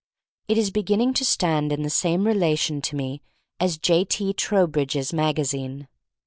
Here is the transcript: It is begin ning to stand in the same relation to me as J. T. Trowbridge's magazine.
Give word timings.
It 0.47 0.57
is 0.57 0.71
begin 0.71 0.97
ning 0.97 1.13
to 1.13 1.23
stand 1.23 1.71
in 1.71 1.83
the 1.83 1.89
same 1.91 2.25
relation 2.25 2.81
to 2.81 2.95
me 2.95 3.21
as 3.59 3.77
J. 3.77 4.03
T. 4.03 4.33
Trowbridge's 4.33 5.13
magazine. 5.13 5.87